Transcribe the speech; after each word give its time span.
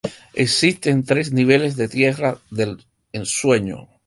Existen 0.33 1.03
tres 1.05 1.31
niveles 1.31 1.75
de 1.75 1.87
Tierras 1.87 2.39
del 2.49 2.79
Sueño. 3.23 3.87